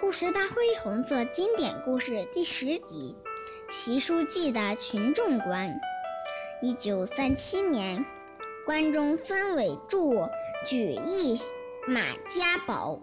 [0.00, 3.16] 故事大会红色经典故事》第十集
[3.72, 5.70] 《习书记的群众观》。
[6.60, 8.04] 一九三七年，
[8.66, 10.28] 关中分委驻
[10.66, 11.38] 举义
[11.86, 13.00] 马家堡。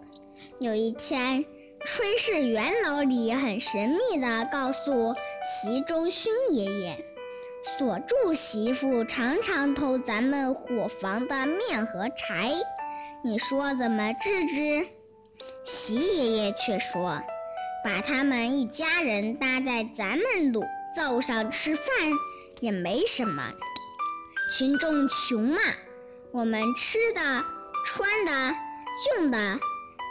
[0.58, 1.44] 有一天，
[1.84, 7.04] 炊事员老李很神秘地告诉习仲勋爷爷
[7.78, 12.52] ：“锁住媳妇常常偷咱们伙房的面和柴。”
[13.24, 14.88] 你说怎么治之？
[15.62, 17.22] 习爷爷却说
[17.84, 21.84] ：“把他们一家人搭在咱们炉灶上吃饭
[22.60, 23.52] 也没什么。
[24.56, 25.58] 群众穷嘛，
[26.32, 27.20] 我们吃的、
[27.84, 28.56] 穿的、
[29.16, 29.60] 用的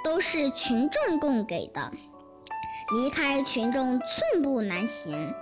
[0.04, 1.92] 都是群众供给的，
[2.94, 5.34] 离开群众寸步难行。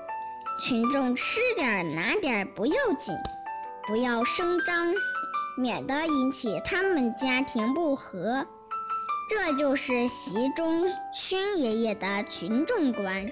[0.60, 3.16] 群众吃点拿点不要紧，
[3.86, 4.94] 不要声张。”
[5.60, 8.46] 免得引起他们家庭不和，
[9.30, 13.30] 这就是习仲勋爷爷的群众观，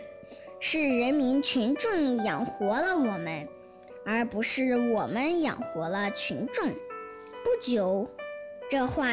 [0.60, 3.48] 是人民群众养活了我们，
[4.06, 6.70] 而不是我们养活了群众。
[6.70, 8.10] 不久，
[8.70, 9.06] 这话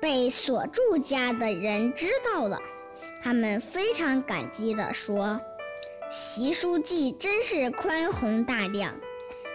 [0.00, 2.60] 被锁住家的人知道了，
[3.22, 5.40] 他们非常感激地说
[6.10, 8.94] ：“习书记真是宽宏大量。”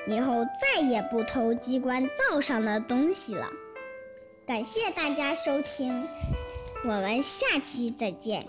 [0.07, 3.51] 以后再也不偷机关灶上的东西了。
[4.49, 6.07] 感谢大家收听，
[6.83, 8.47] 我们下期再见。